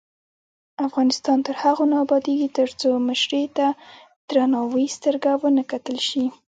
افغانستان 0.87 1.37
تر 1.47 1.55
هغو 1.63 1.83
نه 1.91 1.97
ابادیږي، 2.05 2.49
ترڅو 2.57 2.89
مشرې 3.07 3.43
ته 3.57 3.67
د 3.75 3.77
درناوي 4.29 4.85
سترګه 4.95 5.31
ونه 5.41 5.63
کتل 5.71 5.97
شي. 6.07 6.25